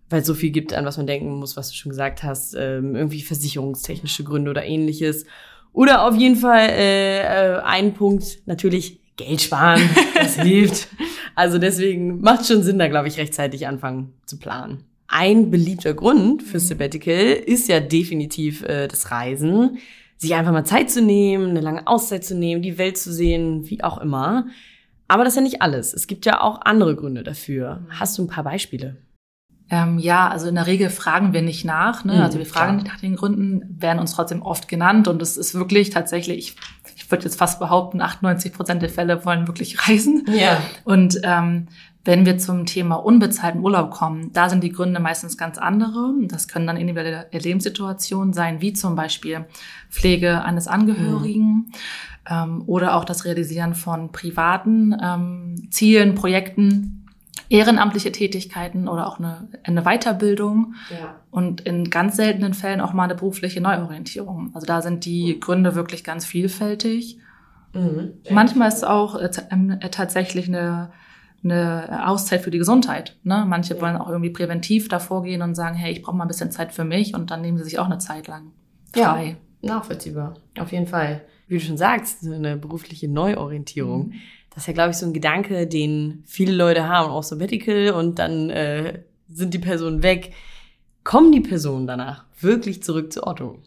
weil 0.10 0.22
es 0.22 0.28
so 0.28 0.34
viel 0.34 0.52
gibt, 0.52 0.74
an 0.74 0.86
was 0.86 0.96
man 0.96 1.08
denken 1.08 1.32
muss, 1.32 1.58
was 1.58 1.70
du 1.70 1.76
schon 1.76 1.90
gesagt 1.90 2.24
hast, 2.24 2.56
ähm, 2.56 2.96
irgendwie 2.96 3.22
versicherungstechnische 3.22 4.24
Gründe 4.24 4.50
oder 4.50 4.66
ähnliches. 4.66 5.26
Oder 5.74 6.08
auf 6.08 6.16
jeden 6.16 6.38
Fall 6.38 6.70
äh, 6.70 7.20
äh, 7.20 7.62
ein 7.64 7.94
Punkt, 7.94 8.40
natürlich 8.46 8.99
Geld 9.20 9.42
sparen, 9.42 9.82
das 10.16 10.36
hilft. 10.42 10.88
Also 11.36 11.58
deswegen 11.58 12.22
macht 12.22 12.48
schon 12.48 12.64
Sinn, 12.64 12.80
da 12.80 12.88
glaube 12.88 13.08
ich 13.08 13.18
rechtzeitig 13.18 13.68
anfangen 13.68 14.14
zu 14.26 14.40
planen. 14.40 14.86
Ein 15.08 15.52
beliebter 15.52 15.94
Grund 15.94 16.44
für 16.44 16.60
Sabbatical 16.60 17.34
ist 17.34 17.68
ja 17.68 17.80
definitiv 17.80 18.64
äh, 18.64 18.88
das 18.88 19.12
Reisen, 19.12 19.80
sich 20.18 20.36
einfach 20.36 20.52
mal 20.52 20.66
Zeit 20.66 20.90
zu 20.92 21.02
nehmen, 21.02 21.50
eine 21.50 21.62
lange 21.62 21.88
Auszeit 21.88 22.24
zu 22.24 22.36
nehmen, 22.36 22.62
die 22.62 22.78
Welt 22.78 22.98
zu 22.98 23.12
sehen, 23.12 23.70
wie 23.70 23.84
auch 23.84 24.00
immer. 24.00 24.48
Aber 25.08 25.24
das 25.24 25.34
ist 25.34 25.38
ja 25.38 25.44
nicht 25.44 25.62
alles. 25.62 25.94
Es 25.94 26.08
gibt 26.08 26.26
ja 26.26 26.42
auch 26.42 26.62
andere 26.62 26.96
Gründe 26.96 27.24
dafür. 27.24 27.82
Hast 27.90 28.18
du 28.18 28.24
ein 28.24 28.28
paar 28.28 28.44
Beispiele? 28.44 28.98
Ähm, 29.70 30.00
ja, 30.00 30.28
also 30.28 30.48
in 30.48 30.56
der 30.56 30.68
Regel 30.68 30.90
fragen 30.90 31.34
wir 31.34 31.42
nicht 31.42 31.64
nach. 31.64 32.04
Ne? 32.04 32.16
Mhm, 32.16 32.22
also 32.22 32.40
wir 32.40 32.46
fragen 32.46 32.78
nicht 32.78 32.88
nach 32.88 33.00
den 33.00 33.16
Gründen, 33.16 33.78
werden 33.80 34.00
uns 34.00 34.14
trotzdem 34.14 34.42
oft 34.42 34.68
genannt. 34.68 35.08
Und 35.08 35.22
es 35.22 35.38
ist 35.38 35.54
wirklich 35.54 35.92
tatsächlich, 35.92 36.56
ich 36.96 37.12
würde 37.12 37.26
jetzt 37.26 37.38
fast 37.38 37.60
behaupten, 37.60 38.02
98 38.02 38.52
Prozent 38.52 38.82
der 38.82 38.90
Fälle 38.90 39.26
wollen 39.26 39.48
wirklich 39.48 39.88
reisen. 39.88 40.26
Ja. 40.28 40.62
Und 40.84 41.20
ähm, 41.24 41.68
wenn 42.06 42.26
wir 42.26 42.38
zum 42.38 42.66
Thema 42.66 42.96
unbezahlten 42.96 43.62
Urlaub 43.62 43.92
kommen, 43.92 44.32
da 44.34 44.50
sind 44.50 44.64
die 44.64 44.72
Gründe 44.72 45.00
meistens 45.00 45.38
ganz 45.38 45.58
andere. 45.58 46.14
Das 46.24 46.48
können 46.48 46.66
dann 46.66 46.78
individuelle 46.78 47.28
Lebenssituationen 47.32 48.34
sein, 48.34 48.62
wie 48.62 48.74
zum 48.74 48.96
Beispiel 48.96 49.46
Pflege 49.90 50.44
eines 50.44 50.68
Angehörigen. 50.68 51.44
Mhm. 51.44 51.72
Ähm, 52.30 52.64
oder 52.66 52.96
auch 52.96 53.06
das 53.06 53.26
Realisieren 53.26 53.76
von 53.76 54.12
privaten 54.12 54.96
ähm, 55.02 55.68
Zielen, 55.72 56.16
Projekten, 56.16 56.99
ehrenamtliche 57.50 58.12
Tätigkeiten 58.12 58.88
oder 58.88 59.08
auch 59.08 59.20
eine, 59.20 59.48
eine 59.64 59.84
Weiterbildung 59.84 60.76
ja. 60.90 61.16
und 61.32 61.62
in 61.62 61.90
ganz 61.90 62.16
seltenen 62.16 62.54
Fällen 62.54 62.82
auch 62.82 62.94
mal 62.94 63.06
eine 63.06 63.16
berufliche 63.16 63.62
Neuorientierung. 63.62 64.52
Also 64.54 64.66
da 64.66 64.82
sind 64.82 65.06
die 65.06 65.40
Gründe 65.40 65.76
wirklich 65.76 66.04
ganz 66.04 66.26
vielfältig. 66.26 67.20
Mhm. 67.74 68.14
Manchmal 68.30 68.68
ist 68.68 68.78
es 68.78 68.84
auch 68.84 69.16
äh, 69.16 69.30
ähm, 69.52 69.80
tatsächlich 69.92 70.48
eine, 70.48 70.92
eine 71.44 72.08
Auszeit 72.08 72.42
für 72.42 72.52
die 72.52 72.58
Gesundheit. 72.58 73.18
Ne? 73.24 73.46
Manche 73.48 73.76
ja. 73.76 73.82
wollen 73.82 73.96
auch 73.96 74.10
irgendwie 74.10 74.32
präventiv 74.32 74.88
davor 74.88 75.24
gehen 75.24 75.42
und 75.42 75.56
sagen, 75.56 75.76
hey, 75.76 75.92
ich 75.92 76.02
brauche 76.02 76.16
mal 76.16 76.26
ein 76.26 76.30
bisschen 76.30 76.52
Zeit 76.52 76.74
für 76.74 76.84
mich 76.84 77.14
und 77.14 77.32
dann 77.32 77.42
nehmen 77.42 77.58
sie 77.58 77.64
sich 77.64 77.80
auch 77.80 77.86
eine 77.86 78.00
Zeit 78.00 78.28
lang 78.28 78.52
frei. 78.92 79.38
Ja, 79.62 79.76
nachvollziehbar. 79.76 80.34
Auf 80.58 80.72
jeden 80.72 80.88
Fall. 80.88 81.22
Wie 81.48 81.58
du 81.58 81.62
schon 81.62 81.78
sagst, 81.78 82.24
eine 82.24 82.58
berufliche 82.58 83.08
Neuorientierung. 83.08 84.10
Mhm 84.10 84.14
das 84.60 84.64
ist 84.64 84.68
ja, 84.68 84.74
glaube 84.74 84.92
ich, 84.92 84.98
so 84.98 85.06
ein 85.06 85.14
Gedanke, 85.14 85.68
den 85.68 86.22
viele 86.26 86.52
Leute 86.52 86.90
haben, 86.90 87.10
auch 87.10 87.24
Sabbatical 87.24 87.92
und 87.92 88.20
dann 88.20 88.50
äh, 88.50 89.04
sind 89.30 89.54
die 89.54 89.60
Personen 89.60 90.04
weg. 90.04 90.34
Kommen 91.06 91.32
die 91.32 91.40
Personen 91.40 91.88
danach 91.88 92.26
wirklich 92.42 92.84
zurück 92.84 93.14
zu 93.14 93.26
Otto? 93.26 93.62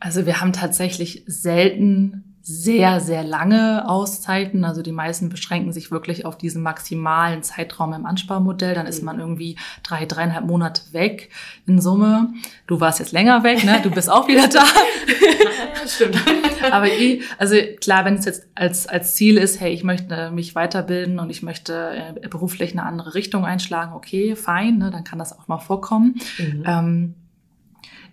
Also 0.00 0.24
wir 0.24 0.40
haben 0.40 0.54
tatsächlich 0.54 1.24
selten 1.26 2.24
sehr, 2.40 3.00
sehr 3.00 3.22
lange 3.22 3.86
Auszeiten. 3.86 4.64
Also 4.64 4.80
die 4.80 4.92
meisten 4.92 5.28
beschränken 5.28 5.74
sich 5.74 5.90
wirklich 5.90 6.24
auf 6.24 6.38
diesen 6.38 6.62
maximalen 6.62 7.42
Zeitraum 7.42 7.92
im 7.92 8.06
Ansparmodell. 8.06 8.74
Dann 8.74 8.86
ist 8.86 9.02
man 9.02 9.20
irgendwie 9.20 9.58
drei, 9.82 10.06
dreieinhalb 10.06 10.46
Monate 10.46 10.80
weg 10.92 11.28
in 11.66 11.82
Summe. 11.82 12.32
Du 12.66 12.80
warst 12.80 12.98
jetzt 12.98 13.12
länger 13.12 13.44
weg, 13.44 13.62
ne? 13.62 13.80
Du 13.82 13.90
bist 13.90 14.10
auch 14.10 14.26
wieder 14.26 14.48
da. 14.48 14.64
ja, 15.82 15.86
stimmt. 15.86 16.16
Aber 16.72 16.88
eh, 16.88 17.20
also 17.38 17.56
klar, 17.80 18.04
wenn 18.04 18.14
es 18.14 18.24
jetzt 18.24 18.46
als, 18.54 18.86
als 18.86 19.14
Ziel 19.14 19.36
ist, 19.36 19.60
hey, 19.60 19.72
ich 19.72 19.84
möchte 19.84 20.30
mich 20.30 20.54
weiterbilden 20.54 21.18
und 21.18 21.30
ich 21.30 21.42
möchte 21.42 22.14
äh, 22.22 22.28
beruflich 22.28 22.72
eine 22.72 22.84
andere 22.84 23.14
Richtung 23.14 23.44
einschlagen, 23.44 23.92
okay, 23.92 24.36
fein, 24.36 24.78
ne? 24.78 24.90
dann 24.90 25.04
kann 25.04 25.18
das 25.18 25.38
auch 25.38 25.48
mal 25.48 25.58
vorkommen. 25.58 26.16
Mhm. 26.38 26.64
Ähm, 26.66 27.14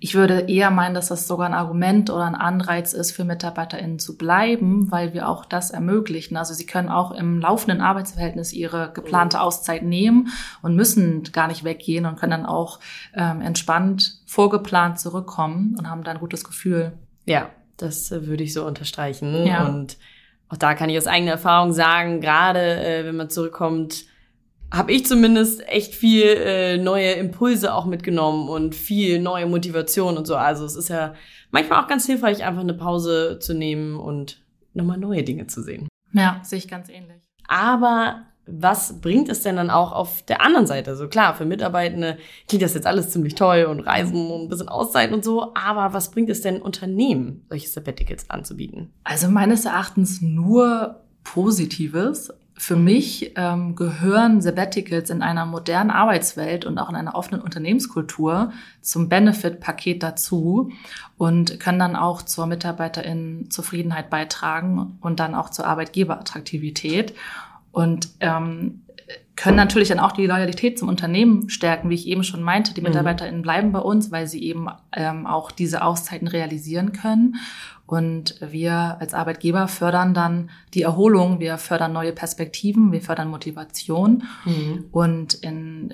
Ich 0.03 0.15
würde 0.15 0.49
eher 0.49 0.71
meinen, 0.71 0.95
dass 0.95 1.09
das 1.09 1.27
sogar 1.27 1.45
ein 1.45 1.53
Argument 1.53 2.09
oder 2.09 2.25
ein 2.25 2.33
Anreiz 2.33 2.93
ist, 2.93 3.11
für 3.11 3.23
MitarbeiterInnen 3.23 3.99
zu 3.99 4.17
bleiben, 4.17 4.89
weil 4.89 5.13
wir 5.13 5.29
auch 5.29 5.45
das 5.45 5.69
ermöglichen. 5.69 6.37
Also 6.37 6.55
sie 6.55 6.65
können 6.65 6.89
auch 6.89 7.11
im 7.11 7.39
laufenden 7.39 7.81
Arbeitsverhältnis 7.81 8.51
ihre 8.51 8.91
geplante 8.93 9.37
mhm. 9.37 9.43
Auszeit 9.43 9.83
nehmen 9.83 10.29
und 10.63 10.75
müssen 10.75 11.21
gar 11.31 11.47
nicht 11.47 11.63
weggehen 11.63 12.07
und 12.07 12.19
können 12.19 12.31
dann 12.31 12.45
auch 12.47 12.79
ähm, 13.13 13.41
entspannt 13.41 14.21
vorgeplant 14.25 14.99
zurückkommen 14.99 15.75
und 15.77 15.87
haben 15.87 16.03
dann 16.03 16.17
ein 16.17 16.19
gutes 16.19 16.43
Gefühl. 16.43 16.93
Ja, 17.27 17.51
das 17.81 18.11
äh, 18.11 18.27
würde 18.27 18.43
ich 18.43 18.53
so 18.53 18.65
unterstreichen. 18.65 19.45
Ja. 19.45 19.67
Und 19.67 19.97
auch 20.49 20.57
da 20.57 20.73
kann 20.75 20.89
ich 20.89 20.97
aus 20.97 21.07
eigener 21.07 21.31
Erfahrung 21.31 21.73
sagen, 21.73 22.21
gerade 22.21 22.59
äh, 22.59 23.05
wenn 23.05 23.15
man 23.15 23.29
zurückkommt, 23.29 24.05
habe 24.71 24.93
ich 24.93 25.05
zumindest 25.05 25.67
echt 25.67 25.93
viel 25.93 26.23
äh, 26.23 26.77
neue 26.77 27.11
Impulse 27.11 27.73
auch 27.73 27.85
mitgenommen 27.85 28.47
und 28.47 28.73
viel 28.73 29.19
neue 29.19 29.45
Motivation 29.45 30.17
und 30.17 30.25
so. 30.25 30.35
Also 30.35 30.65
es 30.65 30.75
ist 30.75 30.89
ja 30.89 31.13
manchmal 31.51 31.83
auch 31.83 31.87
ganz 31.87 32.05
hilfreich, 32.05 32.43
einfach 32.43 32.61
eine 32.61 32.73
Pause 32.73 33.39
zu 33.39 33.53
nehmen 33.53 33.97
und 33.97 34.41
nochmal 34.73 34.97
neue 34.97 35.23
Dinge 35.23 35.47
zu 35.47 35.61
sehen. 35.61 35.89
Ja, 36.13 36.39
sehe 36.43 36.57
ich 36.57 36.67
ganz 36.69 36.89
ähnlich. 36.89 37.21
Aber 37.47 38.21
was 38.45 38.99
bringt 39.01 39.29
es 39.29 39.43
denn 39.43 39.55
dann 39.55 39.69
auch 39.69 39.91
auf 39.91 40.23
der 40.23 40.41
anderen 40.41 40.67
Seite? 40.67 40.95
So 40.95 41.03
also 41.03 41.09
klar, 41.09 41.35
für 41.35 41.45
Mitarbeitende 41.45 42.17
klingt 42.47 42.63
das 42.63 42.73
jetzt 42.73 42.87
alles 42.87 43.09
ziemlich 43.11 43.35
toll 43.35 43.65
und 43.69 43.81
Reisen 43.81 44.31
und 44.31 44.43
ein 44.43 44.49
bisschen 44.49 44.69
Auszeit 44.69 45.11
und 45.11 45.23
so, 45.23 45.53
aber 45.53 45.93
was 45.93 46.11
bringt 46.11 46.29
es 46.29 46.41
denn 46.41 46.61
Unternehmen, 46.61 47.45
solche 47.49 47.67
Sabbaticals 47.67 48.29
anzubieten? 48.29 48.91
Also 49.03 49.29
meines 49.29 49.65
Erachtens 49.65 50.21
nur 50.21 51.01
Positives. 51.23 52.33
Für 52.57 52.75
mich 52.75 53.33
ähm, 53.37 53.75
gehören 53.75 54.39
Sabbaticals 54.41 55.09
in 55.09 55.23
einer 55.23 55.47
modernen 55.47 55.89
Arbeitswelt 55.89 56.65
und 56.65 56.77
auch 56.77 56.89
in 56.89 56.95
einer 56.95 57.15
offenen 57.15 57.41
Unternehmenskultur 57.41 58.51
zum 58.81 59.09
Benefit-Paket 59.09 60.03
dazu 60.03 60.71
und 61.17 61.59
können 61.59 61.79
dann 61.79 61.95
auch 61.95 62.21
zur 62.21 62.45
Mitarbeiterin-Zufriedenheit 62.45 64.11
beitragen 64.11 64.99
und 65.01 65.19
dann 65.19 65.33
auch 65.33 65.49
zur 65.49 65.65
Arbeitgeberattraktivität 65.65 67.15
und 67.71 68.09
ähm, 68.19 68.81
können 69.35 69.57
natürlich 69.57 69.89
dann 69.89 69.99
auch 69.99 70.11
die 70.11 70.27
Loyalität 70.27 70.77
zum 70.77 70.87
Unternehmen 70.87 71.49
stärken, 71.49 71.89
wie 71.89 71.95
ich 71.95 72.07
eben 72.07 72.23
schon 72.23 72.43
meinte. 72.43 72.73
Die 72.73 72.81
mhm. 72.81 72.89
MitarbeiterInnen 72.89 73.41
bleiben 73.41 73.71
bei 73.71 73.79
uns, 73.79 74.11
weil 74.11 74.27
sie 74.27 74.43
eben 74.43 74.67
ähm, 74.95 75.25
auch 75.25 75.51
diese 75.51 75.83
Auszeiten 75.83 76.27
realisieren 76.27 76.91
können. 76.91 77.37
Und 77.91 78.35
wir 78.39 78.97
als 79.01 79.13
Arbeitgeber 79.13 79.67
fördern 79.67 80.13
dann 80.13 80.49
die 80.73 80.83
Erholung, 80.83 81.41
wir 81.41 81.57
fördern 81.57 81.91
neue 81.91 82.13
Perspektiven, 82.13 82.93
wir 82.93 83.01
fördern 83.01 83.29
Motivation. 83.29 84.23
Mhm. 84.45 84.85
Und 84.91 85.33
in, 85.33 85.93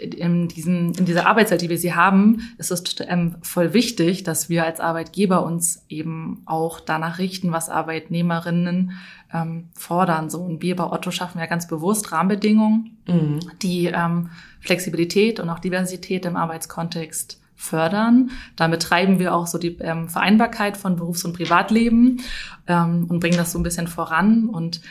in, 0.00 0.46
diesen, 0.46 0.94
in 0.94 1.04
dieser 1.04 1.26
Arbeitszeit, 1.26 1.62
die 1.62 1.68
wir 1.68 1.78
sie 1.78 1.94
haben, 1.94 2.54
ist 2.58 2.70
es 2.70 2.84
ähm, 3.08 3.36
voll 3.42 3.72
wichtig, 3.72 4.22
dass 4.22 4.48
wir 4.48 4.64
als 4.64 4.78
Arbeitgeber 4.78 5.44
uns 5.44 5.84
eben 5.88 6.42
auch 6.46 6.78
danach 6.78 7.18
richten, 7.18 7.50
was 7.50 7.70
Arbeitnehmerinnen 7.70 8.92
ähm, 9.32 9.68
fordern. 9.74 10.30
So, 10.30 10.40
und 10.40 10.62
wir 10.62 10.76
bei 10.76 10.84
Otto 10.84 11.10
schaffen 11.10 11.38
ja 11.38 11.46
ganz 11.46 11.66
bewusst 11.66 12.12
Rahmenbedingungen, 12.12 12.98
mhm. 13.06 13.40
die 13.62 13.86
ähm, 13.86 14.30
Flexibilität 14.60 15.40
und 15.40 15.48
auch 15.50 15.58
Diversität 15.58 16.24
im 16.24 16.36
Arbeitskontext 16.36 17.40
fördern. 17.54 18.30
Damit 18.54 18.82
treiben 18.82 19.18
wir 19.18 19.34
auch 19.34 19.46
so 19.46 19.58
die 19.58 19.78
ähm, 19.78 20.08
Vereinbarkeit 20.08 20.76
von 20.76 20.96
Berufs- 20.96 21.24
und 21.24 21.32
Privatleben 21.32 22.22
ähm, 22.66 23.06
und 23.08 23.20
bringen 23.20 23.38
das 23.38 23.52
so 23.52 23.58
ein 23.58 23.62
bisschen 23.62 23.88
voran. 23.88 24.48
Und 24.48 24.82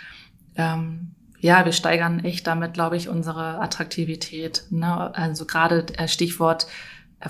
ähm, 0.56 1.12
ja, 1.40 1.64
wir 1.64 1.74
steigern 1.74 2.24
echt 2.24 2.48
damit, 2.48 2.74
glaube 2.74 2.98
ich, 2.98 3.08
unsere 3.08 3.62
Attraktivität. 3.62 4.64
Ne? 4.72 5.14
Also 5.16 5.46
gerade 5.46 5.86
äh, 5.98 6.08
Stichwort 6.08 6.68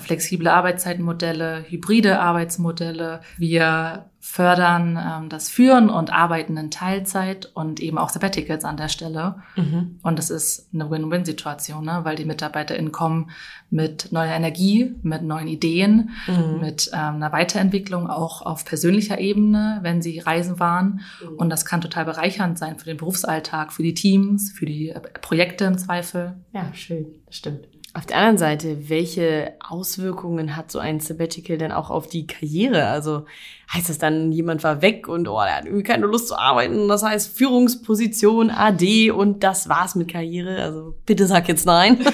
flexible 0.00 0.48
Arbeitszeitmodelle, 0.48 1.64
hybride 1.68 2.20
Arbeitsmodelle. 2.20 3.20
Wir 3.36 4.10
fördern 4.26 4.98
ähm, 4.98 5.28
das 5.28 5.48
Führen 5.48 5.88
und 5.88 6.12
Arbeiten 6.12 6.56
in 6.56 6.72
Teilzeit 6.72 7.46
und 7.54 7.78
eben 7.78 7.96
auch 7.96 8.08
Sabbaticals 8.08 8.64
an 8.64 8.76
der 8.76 8.88
Stelle. 8.88 9.36
Mhm. 9.54 10.00
Und 10.02 10.18
das 10.18 10.30
ist 10.30 10.68
eine 10.74 10.90
Win-Win-Situation, 10.90 11.84
ne? 11.84 12.00
weil 12.02 12.16
die 12.16 12.24
MitarbeiterInnen 12.24 12.90
kommen 12.90 13.30
mit 13.70 14.10
neuer 14.10 14.32
Energie, 14.32 14.94
mit 15.02 15.22
neuen 15.22 15.46
Ideen, 15.46 16.10
mhm. 16.26 16.60
mit 16.60 16.90
ähm, 16.92 17.14
einer 17.14 17.30
Weiterentwicklung 17.30 18.10
auch 18.10 18.42
auf 18.42 18.64
persönlicher 18.64 19.20
Ebene, 19.20 19.78
wenn 19.82 20.02
sie 20.02 20.18
reisen 20.18 20.58
waren. 20.58 21.02
Mhm. 21.22 21.36
Und 21.36 21.50
das 21.50 21.64
kann 21.64 21.80
total 21.80 22.04
bereichernd 22.04 22.58
sein 22.58 22.78
für 22.78 22.86
den 22.86 22.96
Berufsalltag, 22.96 23.72
für 23.72 23.84
die 23.84 23.94
Teams, 23.94 24.50
für 24.50 24.66
die 24.66 24.90
äh, 24.90 25.00
Projekte 25.00 25.66
im 25.66 25.78
Zweifel. 25.78 26.34
Ja, 26.52 26.68
schön, 26.74 27.06
das 27.26 27.36
stimmt. 27.36 27.68
Auf 27.96 28.04
der 28.04 28.18
anderen 28.18 28.36
Seite, 28.36 28.90
welche 28.90 29.54
Auswirkungen 29.66 30.54
hat 30.54 30.70
so 30.70 30.78
ein 30.78 31.00
Sabbatical 31.00 31.56
denn 31.56 31.72
auch 31.72 31.88
auf 31.88 32.06
die 32.06 32.26
Karriere? 32.26 32.88
Also 32.88 33.24
heißt 33.72 33.88
das 33.88 33.96
dann, 33.96 34.32
jemand 34.32 34.62
war 34.64 34.82
weg 34.82 35.08
und 35.08 35.26
oh, 35.28 35.40
er 35.40 35.56
hat 35.56 35.64
irgendwie 35.64 35.82
keine 35.82 36.04
Lust 36.04 36.28
zu 36.28 36.36
arbeiten. 36.38 36.88
Das 36.88 37.02
heißt 37.02 37.34
Führungsposition 37.38 38.50
AD 38.50 39.12
und 39.12 39.42
das 39.42 39.70
war's 39.70 39.94
mit 39.94 40.08
Karriere. 40.08 40.62
Also 40.62 40.94
bitte 41.06 41.26
sag 41.26 41.48
jetzt 41.48 41.64
nein. 41.64 41.98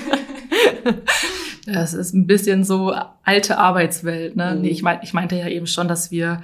Das 1.64 1.94
ist 1.94 2.12
ein 2.12 2.26
bisschen 2.26 2.64
so 2.64 2.92
alte 3.22 3.56
Arbeitswelt. 3.56 4.34
Ne? 4.34 4.54
Mhm. 4.54 4.62
Nee, 4.62 4.68
ich, 4.70 4.82
mein, 4.82 4.98
ich 5.02 5.14
meinte 5.14 5.36
ja 5.36 5.46
eben 5.46 5.68
schon, 5.68 5.86
dass 5.86 6.10
wir 6.10 6.42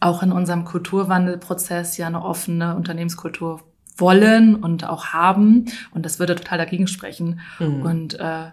auch 0.00 0.22
in 0.22 0.32
unserem 0.32 0.64
Kulturwandelprozess 0.64 1.98
ja 1.98 2.06
eine 2.06 2.24
offene 2.24 2.74
Unternehmenskultur 2.74 3.60
wollen 3.96 4.54
und 4.54 4.88
auch 4.88 5.06
haben. 5.06 5.66
Und 5.92 6.04
das 6.04 6.18
würde 6.18 6.34
total 6.34 6.58
dagegen 6.58 6.86
sprechen. 6.86 7.40
Mhm. 7.58 7.82
Und 7.82 8.20
äh, 8.20 8.50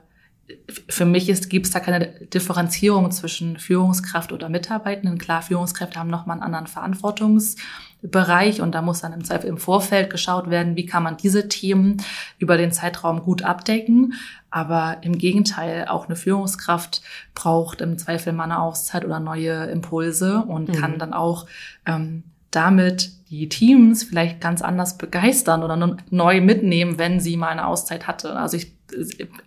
für 0.88 1.05
mich 1.05 1.27
gibt 1.50 1.67
es 1.67 1.72
da 1.72 1.79
keine 1.79 2.08
Differenzierung 2.08 3.12
zwischen 3.12 3.58
Führungskraft 3.58 4.31
oder 4.31 4.50
Mitarbeitenden. 4.50 5.19
Klar, 5.19 5.41
Führungskräfte 5.41 6.00
haben 6.00 6.10
nochmal 6.10 6.36
einen 6.36 6.43
anderen 6.43 6.67
Verantwortungsbereich 6.67 8.62
und 8.62 8.74
da 8.74 8.81
muss 8.81 9.01
dann 9.01 9.13
im 9.13 9.24
Zweifel 9.24 9.48
im 9.48 9.58
Vorfeld 9.58 10.10
geschaut 10.10 10.50
werden, 10.50 10.75
wie 10.75 10.86
kann 10.86 11.03
man 11.03 11.17
diese 11.17 11.48
Themen 11.50 11.98
über 12.39 12.58
den 12.58 12.72
Zeitraum 12.72 13.22
gut 13.22 13.43
abdecken. 13.43 14.13
Aber 14.50 14.98
im 15.01 15.17
Gegenteil, 15.19 15.88
auch 15.88 16.08
eine 16.08 16.15
Führungskraft 16.15 17.03
braucht 17.36 17.81
im 17.81 18.00
Zweifel 18.00 18.34
mal 18.34 18.46
eine 18.46 18.60
Auszeit 18.60 19.05
oder 19.05 19.19
neue 19.19 19.65
Impulse 19.65 20.43
und 20.48 20.69
mhm. 20.69 20.74
kann 20.74 20.98
dann 20.98 21.13
auch 21.13 21.46
ähm, 21.86 22.24
damit 22.51 23.12
die 23.29 23.48
Teams 23.48 24.03
vielleicht 24.03 24.41
ganz 24.41 24.62
anders 24.62 24.98
begeistern 24.98 25.63
oder 25.63 25.98
neu 26.10 26.41
mitnehmen, 26.41 26.98
wenn 26.98 27.20
sie 27.20 27.38
mal 27.38 27.50
eine 27.50 27.68
Auszeit 27.68 28.08
hatte. 28.08 28.36
Also 28.36 28.58
ich 28.58 28.74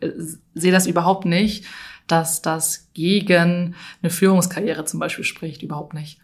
äh, 0.01 0.11
sehe 0.55 0.73
das 0.73 0.87
überhaupt 0.87 1.25
nicht, 1.25 1.65
dass 2.07 2.43
das 2.43 2.91
gegen 2.95 3.75
eine 4.03 4.11
Führungskarriere 4.11 4.85
zum 4.85 5.01
Beispiel 5.01 5.25
spricht, 5.25 5.63
überhaupt 5.63 5.95
nicht. 5.95 6.21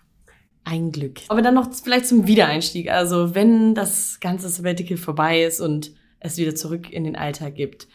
Ein 0.65 0.93
Glück. 0.93 1.21
Aber 1.29 1.43
dann 1.43 1.55
noch 1.55 1.73
vielleicht 1.73 2.07
zum 2.07 2.27
Wiedereinstieg. 2.27 2.91
Also 2.91 3.35
wenn 3.35 3.75
das 3.75 4.21
ganze 4.21 4.49
Sabbatical 4.49 4.99
vorbei 4.99 5.43
ist 5.43 5.61
und 5.61 5.93
es 6.21 6.37
wieder 6.37 6.55
zurück 6.55 6.93
in 6.93 7.05
den 7.05 7.17
Alltag 7.17 7.55
gibt, 7.55 7.89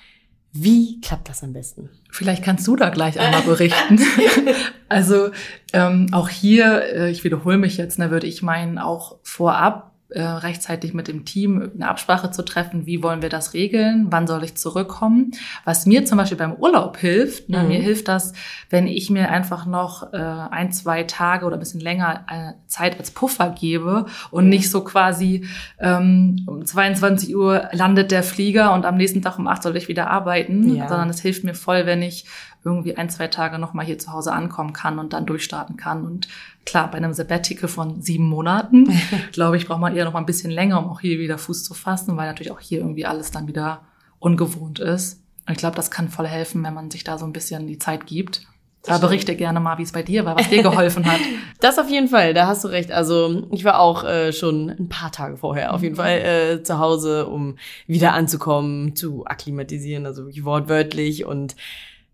wie 0.53 1.01
klappt 1.01 1.29
das 1.29 1.43
am 1.43 1.51
besten? 1.51 1.89
Vielleicht 2.11 2.43
kannst 2.43 2.67
du 2.67 2.75
da 2.75 2.89
gleich 2.89 3.19
einmal 3.19 3.41
berichten. 3.41 3.99
also 4.89 5.31
ähm, 5.73 6.09
auch 6.11 6.29
hier, 6.29 6.83
äh, 6.93 7.09
ich 7.09 7.23
wiederhole 7.23 7.57
mich 7.57 7.77
jetzt, 7.77 7.97
da 7.97 8.05
ne, 8.05 8.11
würde 8.11 8.27
ich 8.27 8.43
meinen, 8.43 8.77
auch 8.77 9.17
vorab 9.23 9.92
äh, 10.13 10.21
rechtzeitig 10.21 10.93
mit 10.93 11.07
dem 11.07 11.25
Team 11.25 11.71
eine 11.73 11.89
Absprache 11.89 12.31
zu 12.31 12.43
treffen, 12.43 12.85
wie 12.85 13.01
wollen 13.01 13.21
wir 13.21 13.29
das 13.29 13.53
regeln, 13.53 14.07
wann 14.09 14.27
soll 14.27 14.43
ich 14.43 14.55
zurückkommen. 14.55 15.31
Was 15.65 15.85
mir 15.85 16.05
zum 16.05 16.17
Beispiel 16.17 16.37
beim 16.37 16.53
Urlaub 16.53 16.97
hilft, 16.97 17.49
ne, 17.49 17.63
mhm. 17.63 17.67
mir 17.67 17.81
hilft 17.81 18.07
das, 18.07 18.33
wenn 18.69 18.87
ich 18.87 19.09
mir 19.09 19.29
einfach 19.29 19.65
noch 19.65 20.13
äh, 20.13 20.17
ein, 20.17 20.71
zwei 20.71 21.03
Tage 21.03 21.45
oder 21.45 21.57
ein 21.57 21.59
bisschen 21.59 21.79
länger 21.79 22.25
äh, 22.29 22.53
Zeit 22.67 22.99
als 22.99 23.11
Puffer 23.11 23.49
gebe 23.49 24.05
und 24.31 24.49
nicht 24.49 24.69
so 24.69 24.83
quasi 24.83 25.45
ähm, 25.79 26.43
um 26.47 26.65
22 26.65 27.35
Uhr 27.35 27.69
landet 27.71 28.11
der 28.11 28.23
Flieger 28.23 28.73
und 28.73 28.85
am 28.85 28.97
nächsten 28.97 29.21
Tag 29.21 29.39
um 29.39 29.47
8 29.47 29.63
soll 29.63 29.77
ich 29.77 29.87
wieder 29.87 30.09
arbeiten, 30.09 30.75
ja. 30.75 30.87
sondern 30.87 31.09
es 31.09 31.21
hilft 31.21 31.43
mir 31.43 31.55
voll, 31.55 31.85
wenn 31.85 32.01
ich 32.01 32.25
irgendwie 32.63 32.95
ein, 32.95 33.09
zwei 33.09 33.27
Tage 33.27 33.59
nochmal 33.59 33.85
hier 33.85 33.99
zu 33.99 34.11
Hause 34.11 34.31
ankommen 34.31 34.73
kann 34.73 34.99
und 34.99 35.13
dann 35.13 35.25
durchstarten 35.25 35.77
kann 35.77 36.05
und 36.05 36.27
Klar, 36.65 36.89
bei 36.89 36.97
einem 36.97 37.13
Sabbatical 37.13 37.67
von 37.67 38.01
sieben 38.01 38.27
Monaten, 38.27 38.87
glaube 39.33 39.57
ich, 39.57 39.67
braucht 39.67 39.81
man 39.81 39.95
eher 39.95 40.05
noch 40.05 40.13
mal 40.13 40.19
ein 40.19 40.25
bisschen 40.25 40.51
länger, 40.51 40.79
um 40.79 40.89
auch 40.89 41.01
hier 41.01 41.19
wieder 41.19 41.37
Fuß 41.37 41.63
zu 41.63 41.73
fassen, 41.73 42.15
weil 42.15 42.27
natürlich 42.27 42.51
auch 42.51 42.59
hier 42.59 42.79
irgendwie 42.79 43.05
alles 43.05 43.31
dann 43.31 43.47
wieder 43.47 43.81
ungewohnt 44.19 44.79
ist. 44.79 45.21
Und 45.45 45.53
ich 45.53 45.57
glaube, 45.57 45.75
das 45.75 45.91
kann 45.91 46.07
voll 46.07 46.27
helfen, 46.27 46.63
wenn 46.63 46.73
man 46.73 46.89
sich 46.89 47.03
da 47.03 47.17
so 47.17 47.25
ein 47.25 47.33
bisschen 47.33 47.67
die 47.67 47.79
Zeit 47.79 48.05
gibt. 48.05 48.47
Da 48.85 48.97
berichte 48.97 49.35
gerne 49.35 49.61
mal, 49.61 49.77
wie 49.77 49.83
es 49.83 49.93
bei 49.93 50.03
dir 50.03 50.25
war, 50.25 50.37
was 50.37 50.49
dir 50.49 50.61
geholfen 50.61 51.05
hat. 51.05 51.19
Das 51.61 51.79
auf 51.79 51.89
jeden 51.89 52.09
Fall, 52.09 52.33
da 52.33 52.47
hast 52.47 52.65
du 52.65 52.67
recht. 52.67 52.91
Also 52.91 53.47
ich 53.51 53.63
war 53.63 53.79
auch 53.79 54.03
äh, 54.03 54.33
schon 54.33 54.69
ein 54.69 54.89
paar 54.89 55.13
Tage 55.13 55.37
vorher 55.37 55.73
auf 55.73 55.81
jeden 55.81 55.93
mhm. 55.93 55.97
Fall 55.97 56.19
äh, 56.19 56.63
zu 56.63 56.77
Hause, 56.77 57.27
um 57.27 57.55
wieder 57.87 58.11
anzukommen, 58.11 58.97
zu 58.97 59.25
akklimatisieren, 59.25 60.05
also 60.05 60.25
wirklich 60.25 60.43
wortwörtlich 60.43 61.23
und 61.23 61.55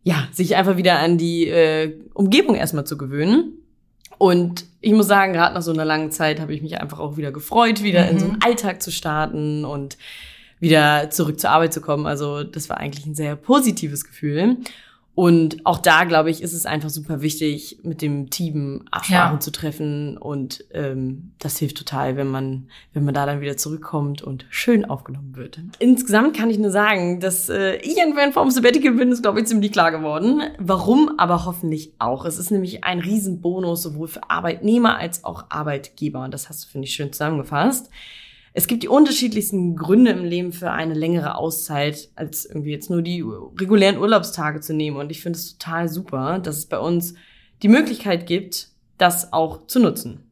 ja, 0.03 0.27
sich 0.31 0.55
einfach 0.55 0.77
wieder 0.77 0.99
an 0.99 1.17
die 1.17 1.47
äh, 1.47 1.93
Umgebung 2.13 2.55
erstmal 2.55 2.85
zu 2.85 2.97
gewöhnen. 2.97 3.53
Und 4.17 4.65
ich 4.81 4.91
muss 4.93 5.07
sagen, 5.07 5.33
gerade 5.33 5.55
nach 5.55 5.61
so 5.61 5.71
einer 5.71 5.85
langen 5.85 6.11
Zeit 6.11 6.39
habe 6.39 6.53
ich 6.53 6.61
mich 6.61 6.79
einfach 6.79 6.99
auch 6.99 7.17
wieder 7.17 7.31
gefreut, 7.31 7.83
wieder 7.83 8.03
mhm. 8.03 8.09
in 8.09 8.19
so 8.19 8.25
einen 8.25 8.35
mhm. 8.35 8.43
Alltag 8.43 8.81
zu 8.81 8.91
starten 8.91 9.65
und 9.65 9.97
wieder 10.59 11.09
zurück 11.09 11.39
zur 11.39 11.51
Arbeit 11.51 11.73
zu 11.73 11.81
kommen. 11.81 12.05
Also 12.05 12.43
das 12.43 12.69
war 12.69 12.77
eigentlich 12.77 13.05
ein 13.05 13.15
sehr 13.15 13.35
positives 13.35 14.03
Gefühl. 14.03 14.57
Und 15.19 15.65
auch 15.65 15.79
da, 15.79 16.05
glaube 16.05 16.29
ich, 16.29 16.41
ist 16.41 16.53
es 16.53 16.65
einfach 16.65 16.89
super 16.89 17.19
wichtig, 17.19 17.79
mit 17.83 18.01
dem 18.01 18.29
Team 18.29 18.85
Absprachen 18.89 19.33
Ja. 19.35 19.39
zu 19.41 19.51
treffen. 19.51 20.17
Und 20.17 20.63
ähm, 20.73 21.33
das 21.39 21.57
hilft 21.57 21.77
total, 21.77 22.15
wenn 22.15 22.27
man, 22.27 22.69
wenn 22.93 23.03
man 23.03 23.13
da 23.13 23.25
dann 23.25 23.41
wieder 23.41 23.57
zurückkommt 23.57 24.21
und 24.21 24.45
schön 24.49 24.85
aufgenommen 24.85 25.35
wird. 25.35 25.59
Insgesamt 25.79 26.37
kann 26.37 26.49
ich 26.49 26.57
nur 26.57 26.71
sagen, 26.71 27.19
dass 27.19 27.49
äh, 27.49 27.75
ich 27.81 28.01
ein 28.01 28.13
Fan 28.13 28.31
vom 28.31 28.49
Sabbatical 28.49 28.93
bin, 28.93 29.11
ist, 29.11 29.21
glaube 29.21 29.41
ich, 29.41 29.47
ziemlich 29.47 29.73
klar 29.73 29.91
geworden. 29.91 30.41
Warum 30.57 31.11
aber 31.17 31.43
hoffentlich 31.43 31.91
auch. 31.99 32.23
Es 32.23 32.39
ist 32.39 32.49
nämlich 32.51 32.85
ein 32.85 32.99
Riesenbonus, 32.99 33.81
sowohl 33.81 34.07
für 34.07 34.29
Arbeitnehmer 34.29 34.99
als 34.99 35.25
auch 35.25 35.47
Arbeitgeber. 35.49 36.23
Und 36.23 36.33
das 36.33 36.47
hast 36.47 36.63
du, 36.63 36.69
finde 36.69 36.87
ich, 36.87 36.93
schön 36.93 37.11
zusammengefasst. 37.11 37.89
Es 38.53 38.67
gibt 38.67 38.83
die 38.83 38.87
unterschiedlichsten 38.87 39.75
Gründe 39.75 40.11
im 40.11 40.23
Leben 40.23 40.51
für 40.51 40.71
eine 40.71 40.93
längere 40.93 41.35
Auszeit, 41.35 42.09
als 42.15 42.45
irgendwie 42.45 42.71
jetzt 42.71 42.89
nur 42.89 43.01
die 43.01 43.21
regulären 43.21 43.97
Urlaubstage 43.97 44.59
zu 44.59 44.73
nehmen. 44.73 44.97
Und 44.97 45.11
ich 45.11 45.21
finde 45.21 45.37
es 45.37 45.57
total 45.57 45.87
super, 45.87 46.39
dass 46.39 46.57
es 46.57 46.65
bei 46.65 46.79
uns 46.79 47.13
die 47.61 47.67
Möglichkeit 47.67 48.25
gibt, 48.25 48.69
das 48.97 49.33
auch 49.33 49.67
zu 49.67 49.79
nutzen. 49.79 50.29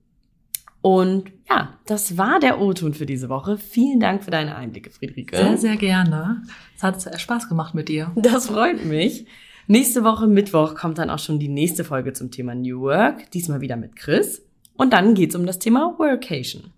Und 0.82 1.32
ja, 1.50 1.78
das 1.86 2.18
war 2.18 2.40
der 2.40 2.62
O-Ton 2.62 2.94
für 2.94 3.06
diese 3.06 3.30
Woche. 3.30 3.58
Vielen 3.58 4.00
Dank 4.00 4.24
für 4.24 4.32
deine 4.32 4.56
Einblicke, 4.56 4.90
Friederike. 4.90 5.36
Sehr, 5.36 5.58
sehr 5.58 5.76
gerne. 5.76 6.44
Es 6.76 6.84
hat 6.84 7.20
Spaß 7.20 7.50
gemacht 7.50 7.76
mit 7.76 7.90
dir. 7.90 8.12
Das 8.16 8.48
freut 8.48 8.86
mich. 8.86 9.26
Nächste 9.68 10.06
Woche 10.06 10.28
Mittwoch 10.28 10.76
kommt 10.76 10.98
dann 10.98 11.10
auch 11.10 11.20
schon 11.20 11.40
die 11.40 11.50
nächste 11.50 11.84
Folge 11.84 12.14
zum 12.14 12.32
Thema 12.32 12.56
New 12.56 12.82
Work, 12.82 13.32
diesmal 13.32 13.60
wieder 13.60 13.76
mit 13.76 13.98
Chris. 13.98 14.42
Und 14.78 14.94
dann 14.94 15.14
geht's 15.14 15.36
um 15.36 15.46
das 15.46 15.60
Thema 15.60 15.96
Workation. 15.98 16.72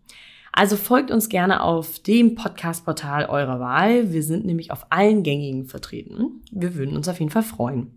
Also 0.52 0.76
folgt 0.76 1.12
uns 1.12 1.30
gerne 1.30 1.64
auf 1.64 2.00
dem 2.00 2.36
Podcast-Portal 2.36 3.26
eurer 3.28 3.60
Wahl. 3.60 4.12
Wir 4.12 4.24
sind 4.24 4.46
nämlich 4.46 4.72
auf 4.72 4.88
allen 4.90 5.24
gängigen 5.24 5.66
vertreten. 5.66 6.42
Wir 6.52 6.76
würden 6.76 6.96
uns 6.96 7.08
auf 7.08 7.20
jeden 7.20 7.32
Fall 7.32 7.44
freuen. 7.44 7.92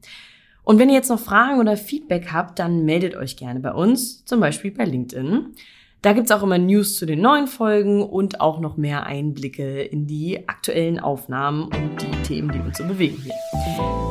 Und 0.65 0.79
wenn 0.79 0.89
ihr 0.89 0.95
jetzt 0.95 1.09
noch 1.09 1.19
Fragen 1.19 1.59
oder 1.59 1.77
Feedback 1.77 2.33
habt, 2.33 2.59
dann 2.59 2.85
meldet 2.85 3.17
euch 3.17 3.37
gerne 3.37 3.61
bei 3.61 3.73
uns, 3.73 4.25
zum 4.25 4.41
Beispiel 4.41 4.71
bei 4.71 4.85
LinkedIn. 4.85 5.55
Da 6.03 6.13
gibt's 6.13 6.33
auch 6.33 6.43
immer 6.43 6.59
News 6.59 6.97
zu 6.97 7.07
den 7.07 7.21
neuen 7.21 7.47
Folgen 7.47 8.03
und 8.03 8.41
auch 8.41 8.59
noch 8.59 8.77
mehr 8.77 9.07
Einblicke 9.07 9.83
in 9.83 10.09
die 10.09 10.49
aktuellen 10.49 10.99
Aufnahmen 10.99 11.65
und 11.65 12.03
die 12.03 12.23
Themen, 12.23 12.51
die 12.51 12.59
uns 12.59 12.79
so 12.79 12.85
bewegen 12.85 13.19
hier. 13.23 13.35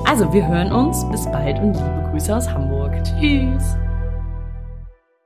Also, 0.06 0.32
wir 0.32 0.48
hören 0.48 0.72
uns. 0.72 1.06
Bis 1.12 1.26
bald 1.26 1.60
und 1.60 1.74
liebe 1.74 2.10
Grüße 2.12 2.34
aus 2.34 2.50
Hamburg. 2.50 2.94
Tschüss. 3.04 3.76